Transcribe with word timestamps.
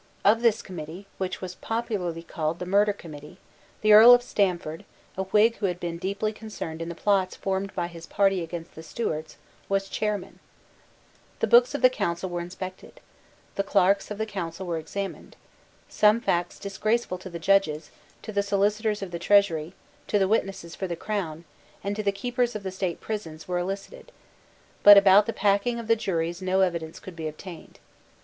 Of 0.25 0.41
this 0.41 0.63
Committee, 0.63 1.05
which 1.19 1.41
was 1.41 1.53
popularly 1.53 2.23
called 2.23 2.57
the 2.57 2.65
Murder 2.65 2.91
Committee, 2.91 3.37
the 3.81 3.93
Earl 3.93 4.15
of 4.15 4.23
Stamford, 4.23 4.83
a 5.15 5.25
Whig 5.25 5.57
who 5.57 5.67
had 5.67 5.79
been 5.79 5.99
deeply 5.99 6.33
concerned 6.33 6.81
in 6.81 6.89
the 6.89 6.95
plots 6.95 7.35
formed 7.35 7.75
by 7.75 7.85
his 7.85 8.07
party 8.07 8.41
against 8.41 8.73
the 8.73 8.81
Stuarts, 8.81 9.37
was 9.69 9.87
chairman, 9.87 10.39
The 11.39 11.45
books 11.45 11.75
of 11.75 11.83
the 11.83 11.89
Council 11.91 12.31
were 12.31 12.41
inspected: 12.41 12.99
the 13.53 13.61
clerks 13.61 14.09
of 14.09 14.17
the 14.17 14.25
Council 14.25 14.65
were 14.65 14.79
examined: 14.79 15.35
some 15.87 16.19
facts 16.19 16.57
disgraceful 16.57 17.19
to 17.19 17.29
the 17.29 17.37
Judges, 17.37 17.91
to 18.23 18.31
the 18.31 18.41
Solicitors 18.41 19.03
of 19.03 19.11
the 19.11 19.19
Treasury, 19.19 19.73
to 20.07 20.17
the 20.17 20.27
witnesses 20.27 20.73
for 20.73 20.87
the 20.87 20.95
Crown, 20.95 21.45
and 21.83 21.95
to 21.95 22.01
the 22.01 22.11
keepers 22.11 22.55
of 22.55 22.63
the 22.63 22.71
state 22.71 23.01
prisons, 23.01 23.47
were 23.47 23.59
elicited: 23.59 24.11
but 24.81 24.97
about 24.97 25.27
the 25.27 25.31
packing 25.31 25.77
of 25.77 25.85
the 25.85 25.95
juries 25.95 26.41
no 26.41 26.61
evidence 26.61 26.99
could 26.99 27.15
be 27.15 27.27
obtained. 27.27 27.77